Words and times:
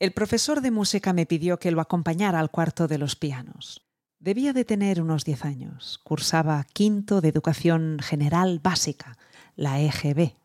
El 0.00 0.12
profesor 0.12 0.60
de 0.60 0.70
música 0.70 1.12
me 1.12 1.26
pidió 1.26 1.58
que 1.58 1.72
lo 1.72 1.80
acompañara 1.80 2.38
al 2.38 2.52
cuarto 2.52 2.86
de 2.86 2.98
los 2.98 3.16
pianos. 3.16 3.84
Debía 4.20 4.52
de 4.52 4.64
tener 4.64 5.02
unos 5.02 5.24
10 5.24 5.44
años. 5.44 5.98
Cursaba 6.04 6.64
quinto 6.72 7.20
de 7.20 7.28
educación 7.28 7.98
general 8.00 8.60
básica, 8.62 9.18
la 9.56 9.80
EGB. 9.80 10.36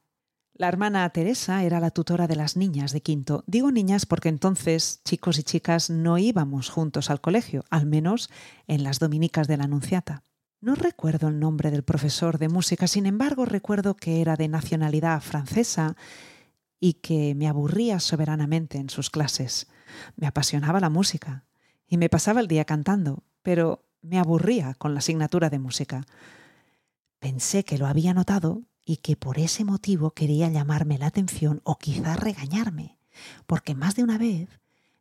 La 0.56 0.68
hermana 0.68 1.08
Teresa 1.12 1.64
era 1.64 1.80
la 1.80 1.92
tutora 1.92 2.26
de 2.26 2.36
las 2.36 2.58
niñas 2.58 2.94
de 2.94 3.02
quinto. 3.02 3.44
Digo 3.46 3.72
niñas 3.72 4.08
porque 4.08 4.30
entonces 4.30 5.02
chicos 5.06 5.38
y 5.38 5.44
chicas 5.44 5.92
no 5.92 6.18
íbamos 6.18 6.72
juntos 6.72 7.12
al 7.12 7.22
colegio, 7.22 7.64
al 7.70 7.86
menos 7.86 8.32
en 8.66 8.84
las 8.84 8.98
dominicas 8.98 9.48
de 9.48 9.58
la 9.58 9.66
Anunciata. 9.66 10.24
No 10.62 10.74
recuerdo 10.74 11.28
el 11.28 11.40
nombre 11.40 11.70
del 11.70 11.84
profesor 11.84 12.40
de 12.40 12.50
música, 12.50 12.88
sin 12.88 13.06
embargo 13.06 13.46
recuerdo 13.46 13.96
que 13.96 14.20
era 14.22 14.36
de 14.36 14.48
nacionalidad 14.48 15.22
francesa 15.22 15.96
y 16.84 16.96
que 16.96 17.34
me 17.34 17.48
aburría 17.48 18.02
soberanamente 18.02 18.78
en 18.78 18.90
sus 18.90 19.10
clases. 19.10 19.68
Me 20.18 20.28
apasionaba 20.28 20.82
la 20.82 20.90
música 20.90 21.46
y 21.88 21.96
me 21.96 22.10
pasaba 22.10 22.42
el 22.42 22.50
día 22.50 22.66
cantando, 22.66 23.24
pero 23.42 23.86
me 24.02 24.20
aburría 24.20 24.74
con 24.74 24.94
la 24.94 25.00
asignatura 25.00 25.50
de 25.50 25.60
música. 25.60 26.06
Pensé 27.20 27.64
que 27.64 27.78
lo 27.78 27.88
había 27.88 28.14
notado 28.14 28.64
y 28.84 28.98
que 28.98 29.16
por 29.16 29.40
ese 29.40 29.64
motivo 29.64 30.12
quería 30.12 30.50
llamarme 30.50 30.98
la 30.98 31.06
atención 31.06 31.62
o 31.64 31.78
quizás 31.78 32.20
regañarme, 32.20 32.98
porque 33.48 33.76
más 33.76 33.96
de 33.96 34.04
una 34.04 34.18
vez 34.18 34.50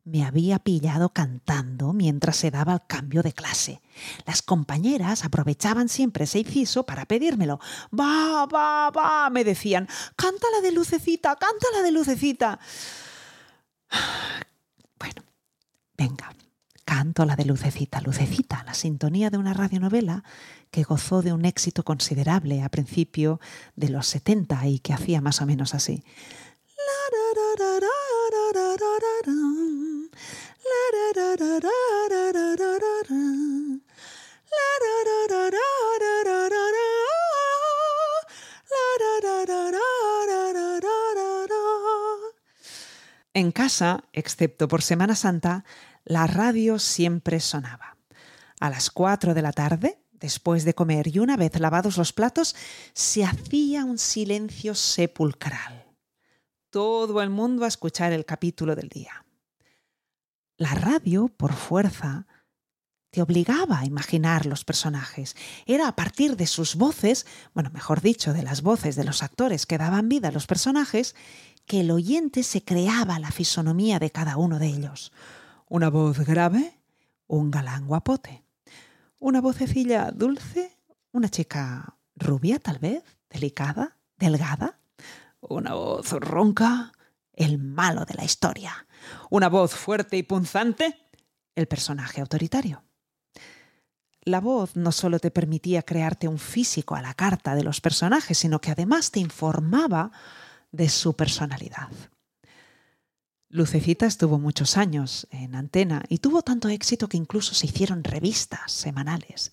me 0.05 0.25
había 0.25 0.59
pillado 0.59 1.11
cantando 1.11 1.93
mientras 1.93 2.37
se 2.37 2.51
daba 2.51 2.75
el 2.75 2.87
cambio 2.87 3.23
de 3.23 3.33
clase. 3.33 3.81
Las 4.27 4.43
compañeras 4.43 5.25
aprovechaban 5.25 5.89
siempre 5.89 6.25
ese 6.25 6.41
inciso 6.41 6.85
para 6.85 7.07
pedírmelo. 7.07 7.61
Va, 7.99 8.47
va, 8.47 8.91
va, 8.91 9.31
me 9.31 9.45
decían, 9.45 9.89
canta 10.17 10.47
la 10.55 10.61
de 10.61 10.73
lucecita, 10.73 11.37
canta 11.37 11.67
la 11.75 11.83
de 11.83 11.93
lucecita. 11.93 12.59
Bueno, 14.99 15.25
venga, 15.99 16.33
canto 16.85 17.25
la 17.25 17.35
de 17.35 17.45
lucecita, 17.45 18.01
lucecita, 18.01 18.63
la 18.65 18.73
sintonía 18.73 19.31
de 19.31 19.39
una 19.39 19.53
radionovela 19.53 20.23
que 20.71 20.85
gozó 20.85 21.23
de 21.23 21.33
un 21.33 21.45
éxito 21.45 21.83
considerable 21.83 22.63
a 22.63 22.69
principio 22.69 23.41
de 23.75 23.89
los 23.89 24.07
70 24.07 24.65
y 24.69 24.79
que 24.79 24.93
hacía 24.93 25.21
más 25.21 25.41
o 25.43 25.47
menos 25.47 25.75
así. 25.75 26.05
En 43.35 43.53
casa, 43.53 44.05
excepto 44.13 44.69
por 44.69 44.83
Semana 44.83 45.15
Santa, 45.15 45.65
la 46.05 46.27
radio 46.27 46.79
siempre 46.79 47.41
sonaba. 47.41 47.97
A 48.61 48.71
las 48.71 48.91
cuatro 48.91 49.35
de 49.35 49.43
la 49.43 49.53
tarde, 49.53 49.99
después 50.13 50.65
de 50.65 50.75
comer 50.75 51.09
y 51.09 51.19
una 51.19 51.37
vez 51.37 51.61
lavados 51.61 51.99
los 51.99 52.15
platos, 52.15 52.57
se 52.95 53.25
hacía 53.25 53.85
un 53.85 53.99
silencio 53.99 54.75
sepulcral. 54.75 55.85
Todo 56.71 57.21
el 57.21 57.29
mundo 57.29 57.65
a 57.65 57.69
escuchar 57.69 58.13
el 58.13 58.25
capítulo 58.25 58.75
del 58.75 58.89
día. 58.89 59.27
La 60.63 60.75
radio, 60.75 61.27
por 61.27 61.55
fuerza, 61.55 62.29
te 63.11 63.21
obligaba 63.21 63.81
a 63.81 63.85
imaginar 63.85 64.47
los 64.47 64.65
personajes. 64.65 65.35
Era 65.67 65.89
a 65.89 65.97
partir 65.97 66.37
de 66.37 66.47
sus 66.47 66.77
voces, 66.77 67.27
bueno, 67.53 67.71
mejor 67.75 68.01
dicho, 68.01 68.33
de 68.33 68.45
las 68.45 68.63
voces 68.63 68.95
de 68.95 69.03
los 69.03 69.25
actores 69.25 69.67
que 69.67 69.77
daban 69.77 70.09
vida 70.09 70.29
a 70.29 70.31
los 70.31 70.47
personajes, 70.47 71.17
que 71.67 71.81
el 71.81 71.91
oyente 71.91 72.45
se 72.45 72.63
creaba 72.63 73.19
la 73.19 73.33
fisonomía 73.33 73.99
de 73.99 74.13
cada 74.13 74.37
uno 74.37 74.61
de 74.61 74.69
ellos. 74.69 75.11
Una 75.69 75.91
voz 75.91 76.21
grave, 76.21 76.79
un 77.27 77.51
galán 77.51 77.89
guapote. 77.89 78.45
Una 79.19 79.41
vocecilla 79.41 80.13
dulce, 80.13 80.79
una 81.11 81.29
chica 81.29 81.97
rubia 82.15 82.61
tal 82.61 82.79
vez, 82.79 83.03
delicada, 83.29 83.97
delgada. 84.17 84.79
Una 85.41 85.75
voz 85.75 86.13
ronca, 86.13 86.93
el 87.33 87.59
malo 87.59 88.05
de 88.05 88.15
la 88.15 88.25
historia. 88.25 88.87
Una 89.31 89.49
voz 89.49 89.75
fuerte 89.75 90.17
y 90.17 90.23
punzante, 90.23 90.99
el 91.55 91.67
personaje 91.67 92.21
autoritario. 92.21 92.85
La 94.25 94.41
voz 94.41 94.77
no 94.77 94.93
solo 94.93 95.19
te 95.19 95.31
permitía 95.31 95.83
crearte 95.83 96.29
un 96.29 96.39
físico 96.39 96.95
a 96.95 97.03
la 97.03 97.15
carta 97.15 97.55
de 97.55 97.65
los 97.65 97.81
personajes, 97.81 98.39
sino 98.39 98.61
que 98.61 98.71
además 98.71 99.11
te 99.11 99.19
informaba 99.19 100.13
de 100.71 100.89
su 100.89 101.15
personalidad. 101.15 101.89
Lucecita 103.49 104.07
estuvo 104.07 104.39
muchos 104.39 104.77
años 104.77 105.27
en 105.31 105.55
antena 105.55 106.03
y 106.09 106.19
tuvo 106.19 106.43
tanto 106.43 106.69
éxito 106.69 107.09
que 107.09 107.19
incluso 107.19 107.55
se 107.55 107.67
hicieron 107.67 108.03
revistas 108.03 108.73
semanales. 108.73 109.53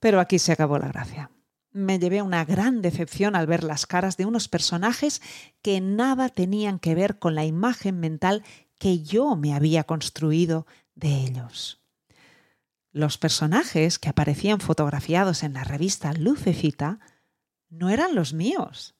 Pero 0.00 0.18
aquí 0.18 0.38
se 0.40 0.52
acabó 0.52 0.78
la 0.78 0.88
gracia. 0.88 1.30
Me 1.72 1.98
llevé 1.98 2.22
una 2.22 2.44
gran 2.44 2.82
decepción 2.82 3.34
al 3.34 3.46
ver 3.46 3.64
las 3.64 3.86
caras 3.86 4.16
de 4.16 4.26
unos 4.26 4.48
personajes 4.48 5.22
que 5.62 5.80
nada 5.80 6.28
tenían 6.28 6.78
que 6.78 6.94
ver 6.94 7.18
con 7.18 7.34
la 7.34 7.44
imagen 7.44 7.98
mental 7.98 8.44
que 8.78 9.02
yo 9.02 9.36
me 9.36 9.54
había 9.54 9.84
construido 9.84 10.66
de 10.94 11.24
ellos. 11.24 11.80
Los 12.92 13.16
personajes 13.16 13.98
que 13.98 14.10
aparecían 14.10 14.60
fotografiados 14.60 15.42
en 15.42 15.54
la 15.54 15.64
revista 15.64 16.12
Lucecita 16.12 17.00
no 17.70 17.88
eran 17.88 18.14
los 18.14 18.34
míos 18.34 18.94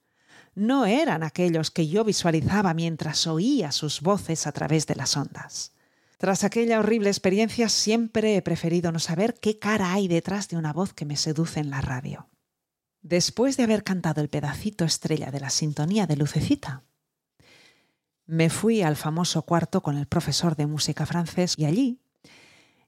no 0.55 0.85
eran 0.85 1.23
aquellos 1.23 1.71
que 1.71 1.89
yo 1.89 2.05
visualizaba 2.05 2.75
mientras 2.75 3.27
oía 3.27 3.73
sus 3.73 4.01
voces 4.01 4.47
a 4.47 4.53
través 4.53 4.87
de 4.87 4.95
las 4.95 5.17
ondas. 5.17 5.73
Tras 6.19 6.45
aquella 6.45 6.79
horrible 6.79 7.09
experiencia 7.09 7.69
siempre 7.69 8.37
he 8.37 8.43
preferido 8.43 8.93
no 8.93 8.99
saber 8.99 9.35
qué 9.41 9.59
cara 9.59 9.93
hay 9.93 10.09
detrás 10.09 10.49
de 10.49 10.57
una 10.57 10.73
voz 10.73 10.93
que 10.93 11.05
me 11.05 11.17
seduce 11.17 11.61
en 11.61 11.71
la 11.71 11.81
radio. 11.81 12.29
Después 13.03 13.57
de 13.57 13.65
haber 13.65 13.83
cantado 13.83 14.21
el 14.21 14.29
pedacito 14.29 14.85
estrella 14.85 15.31
de 15.31 15.41
la 15.41 15.51
sintonía 15.51 16.07
de 16.07 16.17
Lucecita, 16.17 16.85
me 18.27 18.49
fui 18.49 18.83
al 18.83 18.97
famoso 18.97 19.43
cuarto 19.43 19.83
con 19.83 19.99
el 19.99 20.07
profesor 20.07 20.55
de 20.55 20.67
música 20.67 21.05
francés 21.05 21.55
y 21.59 21.65
allí 21.65 21.99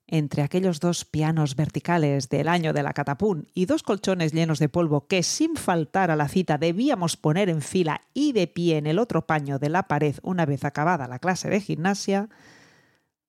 entre 0.06 0.42
aquellos 0.42 0.80
dos 0.80 1.04
pianos 1.04 1.56
verticales 1.56 2.28
del 2.28 2.48
año 2.48 2.72
de 2.72 2.82
la 2.82 2.92
catapún 2.92 3.48
y 3.54 3.66
dos 3.66 3.82
colchones 3.82 4.32
llenos 4.32 4.58
de 4.58 4.68
polvo 4.68 5.06
que 5.06 5.22
sin 5.22 5.56
faltar 5.56 6.10
a 6.10 6.16
la 6.16 6.28
cita 6.28 6.58
debíamos 6.58 7.16
poner 7.16 7.48
en 7.48 7.62
fila 7.62 8.02
y 8.12 8.32
de 8.32 8.46
pie 8.46 8.76
en 8.76 8.86
el 8.86 8.98
otro 8.98 9.26
paño 9.26 9.58
de 9.58 9.70
la 9.70 9.88
pared 9.88 10.16
una 10.22 10.46
vez 10.46 10.64
acabada 10.64 11.08
la 11.08 11.18
clase 11.18 11.48
de 11.48 11.60
gimnasia, 11.60 12.28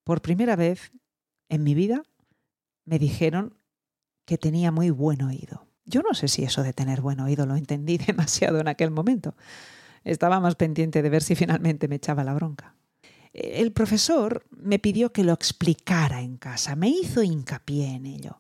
por 0.04 0.22
primera 0.22 0.56
vez 0.56 0.92
en 1.50 1.64
mi 1.64 1.74
vida 1.74 2.04
me 2.84 3.00
dijeron 3.00 3.58
que 4.26 4.38
tenía 4.38 4.72
muy 4.72 4.90
buen 4.90 5.22
oído. 5.22 5.65
Yo 5.86 6.02
no 6.02 6.14
sé 6.14 6.28
si 6.28 6.44
eso 6.44 6.64
de 6.64 6.74
tener 6.74 7.02
buen 7.02 7.20
oído 7.20 7.46
lo 7.46 7.56
entendí 7.56 7.98
demasiado 8.08 8.60
en 8.60 8.68
aquel 8.68 8.92
momento. 8.92 9.36
Estaba 10.04 10.40
más 10.40 10.56
pendiente 10.56 11.02
de 11.02 11.10
ver 11.10 11.24
si 11.24 11.36
finalmente 11.36 11.88
me 11.88 11.96
echaba 11.96 12.24
la 12.24 12.34
bronca 12.34 12.76
el 13.36 13.74
profesor 13.74 14.46
me 14.50 14.80
pidió 14.80 15.12
que 15.12 15.26
lo 15.26 15.34
explicara 15.34 16.22
en 16.22 16.38
casa, 16.38 16.76
me 16.76 16.88
hizo 16.88 17.22
hincapié 17.22 17.96
en 17.96 18.06
ello 18.06 18.40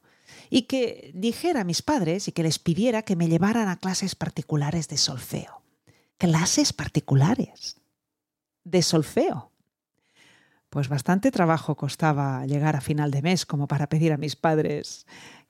y 0.50 0.63
que 0.63 1.11
dijera 1.13 1.61
a 1.61 1.66
mis 1.66 1.81
padres 1.81 2.28
y 2.28 2.31
que 2.31 2.44
les 2.44 2.59
pidiera 2.59 3.01
que 3.01 3.17
me 3.17 3.28
llevaran 3.28 3.67
a 3.67 3.77
clases 3.77 4.16
particulares 4.16 4.88
de 4.88 4.97
solfeo. 4.97 5.62
Clases 6.17 6.72
particulares 6.72 7.81
de 8.63 8.81
solfeo. 8.81 9.51
Pues 10.69 10.88
bastante 10.88 11.29
trabajo 11.29 11.75
costaba 11.75 12.45
llegar 12.45 12.77
a 12.77 12.81
final 12.81 13.12
de 13.12 13.22
mes 13.22 13.45
como 13.45 13.67
para 13.67 13.89
pedir 13.89 14.13
a 14.13 14.17
mis 14.17 14.38
padres 14.38 15.06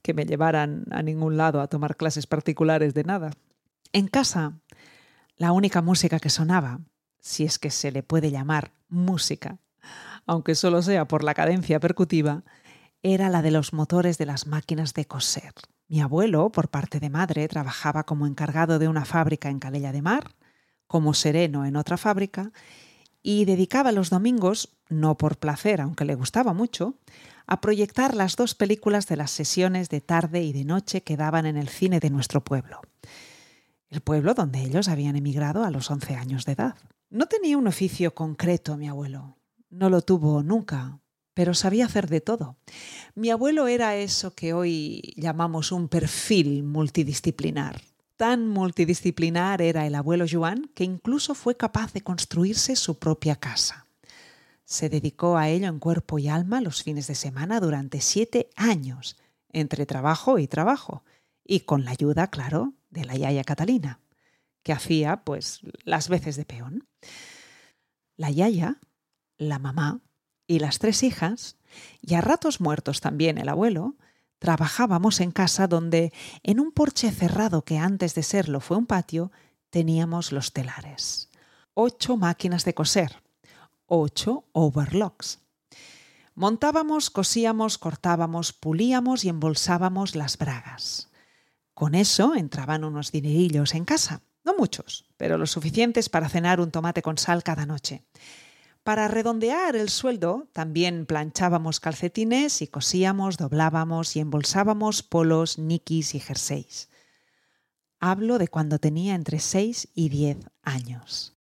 que 0.05 0.13
me 0.13 0.27
llevaran 0.27 0.85
a 0.91 1.01
ningún 1.01 1.35
lado 1.35 1.59
a 1.59 1.67
tomar 1.67 1.97
clases 1.97 2.27
particulares 2.27 2.93
de 2.93 3.03
nada. 3.03 3.31
En 3.91 4.07
casa, 4.07 4.59
la 5.35 5.51
única 5.51 5.81
música 5.81 6.19
que 6.19 6.29
sonaba 6.29 6.79
si 7.19 7.43
es 7.43 7.57
que 7.57 7.71
se 7.71 7.91
le 7.91 8.03
puede 8.03 8.29
llamar 8.29 8.71
música, 8.87 9.57
aunque 10.27 10.53
solo 10.53 10.83
sea 10.83 11.07
por 11.07 11.23
la 11.23 11.33
cadencia 11.33 11.79
percutiva, 11.79 12.43
era 13.01 13.29
la 13.29 13.41
de 13.41 13.49
los 13.49 13.73
motores 13.73 14.19
de 14.19 14.27
las 14.27 14.45
máquinas 14.45 14.93
de 14.93 15.05
coser. 15.05 15.53
Mi 15.87 16.01
abuelo, 16.01 16.51
por 16.51 16.69
parte 16.69 16.99
de 16.99 17.09
madre, 17.09 17.47
trabajaba 17.47 18.03
como 18.03 18.27
encargado 18.27 18.77
de 18.77 18.87
una 18.87 19.05
fábrica 19.05 19.49
en 19.49 19.57
Calella 19.57 19.91
de 19.91 20.03
Mar, 20.03 20.35
como 20.85 21.15
sereno 21.15 21.65
en 21.65 21.77
otra 21.77 21.97
fábrica, 21.97 22.51
y 23.23 23.45
dedicaba 23.45 23.91
los 23.91 24.11
domingos, 24.11 24.77
no 24.87 25.17
por 25.17 25.37
placer, 25.37 25.81
aunque 25.81 26.05
le 26.05 26.13
gustaba 26.13 26.53
mucho, 26.53 26.93
a 27.47 27.61
proyectar 27.61 28.15
las 28.15 28.35
dos 28.35 28.55
películas 28.55 29.07
de 29.07 29.17
las 29.17 29.31
sesiones 29.31 29.89
de 29.89 30.01
tarde 30.01 30.43
y 30.43 30.53
de 30.53 30.65
noche 30.65 31.01
que 31.01 31.17
daban 31.17 31.45
en 31.45 31.57
el 31.57 31.69
cine 31.69 31.99
de 31.99 32.09
nuestro 32.09 32.43
pueblo. 32.43 32.81
El 33.89 34.01
pueblo 34.01 34.33
donde 34.33 34.61
ellos 34.61 34.87
habían 34.87 35.15
emigrado 35.15 35.63
a 35.63 35.71
los 35.71 35.89
11 35.89 36.15
años 36.15 36.45
de 36.45 36.53
edad. 36.53 36.75
No 37.09 37.27
tenía 37.27 37.57
un 37.57 37.67
oficio 37.67 38.13
concreto 38.13 38.77
mi 38.77 38.89
abuelo. 38.89 39.37
No 39.69 39.89
lo 39.89 40.01
tuvo 40.01 40.43
nunca, 40.43 40.99
pero 41.33 41.53
sabía 41.53 41.85
hacer 41.85 42.09
de 42.09 42.21
todo. 42.21 42.57
Mi 43.13 43.29
abuelo 43.29 43.67
era 43.67 43.95
eso 43.95 44.33
que 44.33 44.53
hoy 44.53 45.13
llamamos 45.15 45.71
un 45.71 45.87
perfil 45.87 46.63
multidisciplinar. 46.63 47.81
Tan 48.15 48.47
multidisciplinar 48.47 49.61
era 49.61 49.85
el 49.85 49.93
abuelo 49.93 50.25
Joan 50.29 50.71
que 50.73 50.85
incluso 50.85 51.35
fue 51.35 51.55
capaz 51.57 51.93
de 51.93 52.01
construirse 52.01 52.75
su 52.75 52.97
propia 52.97 53.35
casa. 53.35 53.84
Se 54.65 54.89
dedicó 54.89 55.37
a 55.37 55.47
ello 55.47 55.67
en 55.67 55.79
cuerpo 55.79 56.17
y 56.17 56.27
alma 56.27 56.59
los 56.59 56.83
fines 56.83 57.05
de 57.07 57.15
semana 57.15 57.59
durante 57.59 58.01
siete 58.01 58.49
años, 58.55 59.15
entre 59.49 59.85
trabajo 59.85 60.39
y 60.39 60.47
trabajo, 60.47 61.03
y 61.43 61.61
con 61.61 61.85
la 61.85 61.91
ayuda, 61.91 62.27
claro, 62.27 62.73
de 62.89 63.05
la 63.05 63.15
Yaya 63.15 63.43
Catalina, 63.43 63.99
que 64.63 64.73
hacía, 64.73 65.23
pues, 65.23 65.61
las 65.83 66.09
veces 66.09 66.35
de 66.35 66.45
peón. 66.45 66.87
La 68.17 68.31
Yaya, 68.31 68.79
la 69.37 69.59
mamá 69.59 70.01
y 70.47 70.59
las 70.59 70.79
tres 70.79 71.03
hijas, 71.03 71.57
y 72.01 72.15
a 72.15 72.21
ratos 72.21 72.59
muertos 72.59 73.01
también 73.01 73.37
el 73.37 73.49
abuelo, 73.49 73.95
trabajábamos 74.39 75.21
en 75.21 75.31
casa 75.31 75.67
donde, 75.67 76.11
en 76.41 76.59
un 76.59 76.71
porche 76.71 77.11
cerrado 77.11 77.63
que 77.63 77.77
antes 77.77 78.15
de 78.15 78.23
serlo 78.23 78.61
fue 78.61 78.77
un 78.77 78.87
patio, 78.87 79.31
teníamos 79.69 80.31
los 80.31 80.53
telares. 80.53 81.29
Ocho 81.73 82.17
máquinas 82.17 82.65
de 82.65 82.73
coser, 82.73 83.21
ocho 83.87 84.45
overlocks. 84.51 85.39
Montábamos, 86.33 87.09
cosíamos, 87.09 87.77
cortábamos, 87.77 88.51
pulíamos 88.51 89.23
y 89.23 89.29
embolsábamos 89.29 90.15
las 90.15 90.37
bragas. 90.37 91.09
Con 91.73 91.95
eso 91.95 92.35
entraban 92.35 92.83
unos 92.83 93.11
dinerillos 93.11 93.73
en 93.73 93.85
casa, 93.85 94.21
no 94.43 94.55
muchos, 94.57 95.05
pero 95.17 95.37
lo 95.37 95.47
suficientes 95.47 96.09
para 96.09 96.29
cenar 96.29 96.59
un 96.61 96.71
tomate 96.71 97.01
con 97.01 97.17
sal 97.17 97.43
cada 97.43 97.65
noche. 97.65 98.05
Para 98.83 99.07
redondear 99.07 99.75
el 99.75 99.89
sueldo, 99.89 100.47
también 100.53 101.07
planchábamos 101.07 101.79
calcetines 101.79 102.61
y 102.61 102.67
cosíamos, 102.67 103.37
doblábamos 103.37 104.15
y 104.15 104.19
embolsábamos 104.19 105.01
polos, 105.01 105.57
nikis 105.57 106.13
y 106.13 106.19
jerseys. 106.19 106.89
Hablo 107.99 108.37
de 108.37 108.47
cuando 108.47 108.77
tenía 108.77 109.15
entre 109.15 109.39
6 109.39 109.87
y 109.95 110.09
10 110.09 110.37
años. 110.61 111.34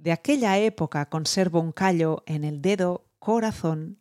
De 0.00 0.12
aquella 0.12 0.56
época 0.56 1.10
conservo 1.10 1.60
un 1.60 1.72
callo 1.72 2.22
en 2.24 2.42
el 2.42 2.62
dedo 2.62 3.04
corazón 3.18 3.98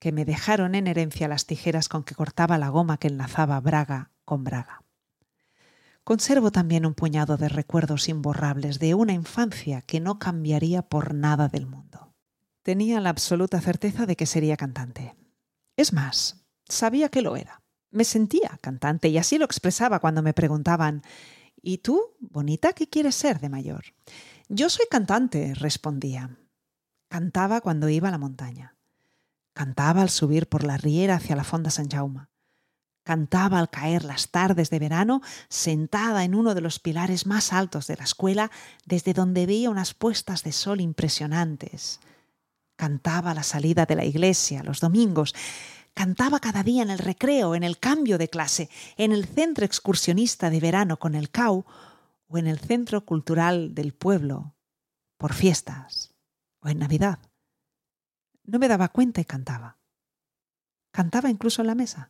que 0.00 0.10
me 0.10 0.24
dejaron 0.24 0.74
en 0.74 0.88
herencia 0.88 1.28
las 1.28 1.46
tijeras 1.46 1.88
con 1.88 2.02
que 2.02 2.16
cortaba 2.16 2.58
la 2.58 2.70
goma 2.70 2.98
que 2.98 3.06
enlazaba 3.06 3.60
braga 3.60 4.10
con 4.24 4.42
braga. 4.42 4.82
Conservo 6.02 6.50
también 6.50 6.84
un 6.84 6.94
puñado 6.94 7.36
de 7.36 7.48
recuerdos 7.48 8.08
imborrables 8.08 8.80
de 8.80 8.94
una 8.94 9.12
infancia 9.12 9.82
que 9.82 10.00
no 10.00 10.18
cambiaría 10.18 10.82
por 10.82 11.14
nada 11.14 11.46
del 11.46 11.66
mundo. 11.66 12.12
Tenía 12.62 13.00
la 13.00 13.10
absoluta 13.10 13.60
certeza 13.60 14.06
de 14.06 14.16
que 14.16 14.26
sería 14.26 14.56
cantante. 14.56 15.14
Es 15.76 15.92
más, 15.92 16.48
sabía 16.68 17.10
que 17.10 17.22
lo 17.22 17.36
era. 17.36 17.62
Me 17.92 18.02
sentía 18.02 18.58
cantante 18.60 19.08
y 19.08 19.18
así 19.18 19.38
lo 19.38 19.44
expresaba 19.44 20.00
cuando 20.00 20.20
me 20.20 20.34
preguntaban 20.34 21.02
¿Y 21.62 21.78
tú, 21.78 22.16
bonita, 22.18 22.72
qué 22.72 22.88
quieres 22.88 23.14
ser 23.14 23.38
de 23.38 23.48
mayor? 23.48 23.84
Yo 24.54 24.68
soy 24.68 24.84
cantante, 24.90 25.54
respondía. 25.54 26.36
Cantaba 27.08 27.62
cuando 27.62 27.88
iba 27.88 28.08
a 28.08 28.10
la 28.10 28.18
montaña. 28.18 28.76
Cantaba 29.54 30.02
al 30.02 30.10
subir 30.10 30.46
por 30.46 30.62
la 30.62 30.76
riera 30.76 31.14
hacia 31.14 31.36
la 31.36 31.42
fonda 31.42 31.70
San 31.70 31.88
Jaume. 31.88 32.26
Cantaba 33.02 33.58
al 33.58 33.70
caer 33.70 34.04
las 34.04 34.30
tardes 34.30 34.68
de 34.68 34.78
verano, 34.78 35.22
sentada 35.48 36.22
en 36.22 36.34
uno 36.34 36.54
de 36.54 36.60
los 36.60 36.80
pilares 36.80 37.24
más 37.24 37.54
altos 37.54 37.86
de 37.86 37.96
la 37.96 38.04
escuela, 38.04 38.50
desde 38.84 39.14
donde 39.14 39.46
veía 39.46 39.70
unas 39.70 39.94
puestas 39.94 40.42
de 40.42 40.52
sol 40.52 40.82
impresionantes. 40.82 42.00
Cantaba 42.76 43.32
la 43.32 43.44
salida 43.44 43.86
de 43.86 43.96
la 43.96 44.04
iglesia, 44.04 44.62
los 44.62 44.80
domingos. 44.80 45.34
Cantaba 45.94 46.40
cada 46.40 46.62
día 46.62 46.82
en 46.82 46.90
el 46.90 46.98
recreo, 46.98 47.54
en 47.54 47.62
el 47.62 47.78
cambio 47.78 48.18
de 48.18 48.28
clase, 48.28 48.68
en 48.98 49.12
el 49.12 49.24
centro 49.24 49.64
excursionista 49.64 50.50
de 50.50 50.60
verano 50.60 50.98
con 50.98 51.14
el 51.14 51.30
CAU 51.30 51.64
o 52.32 52.38
en 52.38 52.46
el 52.46 52.58
centro 52.58 53.04
cultural 53.04 53.74
del 53.74 53.92
pueblo, 53.92 54.56
por 55.18 55.34
fiestas 55.34 56.14
o 56.60 56.68
en 56.68 56.78
Navidad. 56.78 57.18
No 58.44 58.58
me 58.58 58.68
daba 58.68 58.88
cuenta 58.88 59.20
y 59.20 59.24
cantaba. 59.24 59.78
Cantaba 60.92 61.30
incluso 61.30 61.60
en 61.60 61.66
la 61.66 61.74
mesa, 61.74 62.08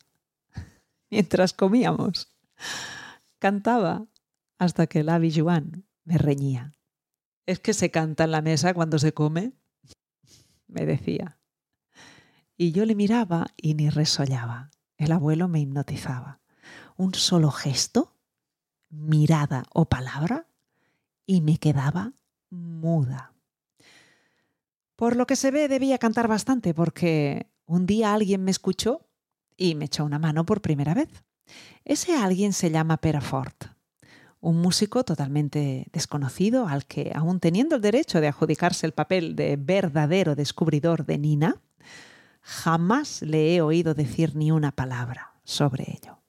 mientras 1.10 1.52
comíamos. 1.52 2.36
Cantaba 3.40 4.06
hasta 4.58 4.86
que 4.86 5.00
el 5.00 5.08
avi 5.08 5.32
Juan 5.32 5.86
me 6.04 6.18
reñía. 6.18 6.72
¿Es 7.46 7.58
que 7.58 7.74
se 7.74 7.90
canta 7.90 8.24
en 8.24 8.30
la 8.30 8.42
mesa 8.42 8.74
cuando 8.74 9.00
se 9.00 9.12
come? 9.12 9.54
me 10.68 10.86
decía. 10.86 11.40
Y 12.56 12.70
yo 12.70 12.84
le 12.86 12.94
miraba 12.94 13.48
y 13.56 13.74
ni 13.74 13.90
resollaba. 13.90 14.70
El 14.96 15.10
abuelo 15.10 15.48
me 15.48 15.58
hipnotizaba. 15.58 16.40
Un 16.96 17.14
solo 17.14 17.50
gesto 17.50 18.11
mirada 18.92 19.64
o 19.72 19.86
palabra 19.86 20.46
y 21.26 21.40
me 21.40 21.58
quedaba 21.58 22.12
muda. 22.50 23.32
Por 24.94 25.16
lo 25.16 25.26
que 25.26 25.34
se 25.34 25.50
ve 25.50 25.66
debía 25.66 25.98
cantar 25.98 26.28
bastante 26.28 26.74
porque 26.74 27.48
un 27.66 27.86
día 27.86 28.14
alguien 28.14 28.44
me 28.44 28.52
escuchó 28.52 29.08
y 29.56 29.74
me 29.74 29.86
echó 29.86 30.04
una 30.04 30.18
mano 30.18 30.44
por 30.44 30.60
primera 30.60 30.94
vez. 30.94 31.08
Ese 31.84 32.16
alguien 32.16 32.52
se 32.52 32.70
llama 32.70 32.98
Perafort, 32.98 33.64
un 34.40 34.60
músico 34.60 35.04
totalmente 35.04 35.86
desconocido 35.92 36.68
al 36.68 36.84
que, 36.86 37.12
aun 37.14 37.40
teniendo 37.40 37.76
el 37.76 37.82
derecho 37.82 38.20
de 38.20 38.28
adjudicarse 38.28 38.86
el 38.86 38.92
papel 38.92 39.34
de 39.34 39.56
verdadero 39.56 40.34
descubridor 40.34 41.04
de 41.04 41.18
Nina, 41.18 41.60
jamás 42.40 43.22
le 43.22 43.54
he 43.54 43.60
oído 43.60 43.94
decir 43.94 44.36
ni 44.36 44.50
una 44.50 44.72
palabra 44.72 45.32
sobre 45.44 45.84
ello. 45.84 46.21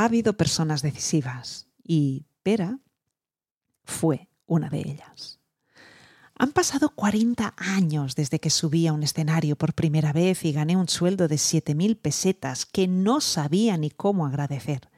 Ha 0.00 0.06
habido 0.06 0.32
personas 0.32 0.80
decisivas 0.80 1.66
y 1.84 2.24
Pera 2.42 2.78
fue 3.84 4.30
una 4.46 4.70
de 4.70 4.78
ellas. 4.78 5.40
Han 6.38 6.52
pasado 6.52 6.94
40 6.94 7.52
años 7.58 8.14
desde 8.14 8.40
que 8.40 8.48
subí 8.48 8.86
a 8.86 8.94
un 8.94 9.02
escenario 9.02 9.56
por 9.56 9.74
primera 9.74 10.14
vez 10.14 10.46
y 10.46 10.52
gané 10.52 10.74
un 10.74 10.88
sueldo 10.88 11.28
de 11.28 11.34
7.000 11.34 11.98
pesetas 12.00 12.64
que 12.64 12.88
no 12.88 13.20
sabía 13.20 13.76
ni 13.76 13.90
cómo 13.90 14.24
agradecer. 14.24 14.88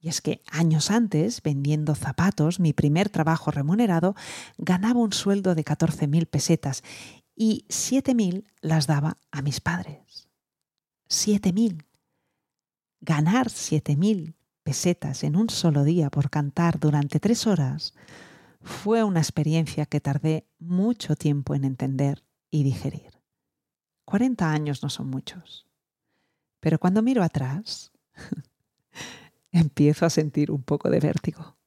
Y 0.00 0.08
es 0.08 0.20
que 0.20 0.42
años 0.50 0.90
antes, 0.90 1.40
vendiendo 1.40 1.94
zapatos, 1.94 2.58
mi 2.58 2.72
primer 2.72 3.10
trabajo 3.10 3.52
remunerado, 3.52 4.16
ganaba 4.56 4.98
un 4.98 5.12
sueldo 5.12 5.54
de 5.54 5.64
14.000 5.64 6.26
pesetas 6.26 6.82
y 7.36 7.66
7.000 7.68 8.42
las 8.62 8.88
daba 8.88 9.18
a 9.30 9.42
mis 9.42 9.60
padres. 9.60 10.28
7.000 11.08 11.84
ganar 13.00 13.48
7.000 13.48 14.34
pesetas 14.62 15.24
en 15.24 15.36
un 15.36 15.50
solo 15.50 15.84
día 15.84 16.10
por 16.10 16.30
cantar 16.30 16.78
durante 16.78 17.20
tres 17.20 17.46
horas 17.46 17.94
fue 18.60 19.04
una 19.04 19.20
experiencia 19.20 19.86
que 19.86 20.00
tardé 20.00 20.46
mucho 20.58 21.16
tiempo 21.16 21.54
en 21.54 21.64
entender 21.64 22.24
y 22.50 22.64
digerir. 22.64 23.18
40 24.04 24.50
años 24.50 24.82
no 24.82 24.90
son 24.90 25.08
muchos, 25.08 25.66
pero 26.60 26.78
cuando 26.78 27.02
miro 27.02 27.22
atrás 27.22 27.92
empiezo 29.52 30.06
a 30.06 30.10
sentir 30.10 30.50
un 30.50 30.62
poco 30.62 30.90
de 30.90 31.00
vértigo. 31.00 31.57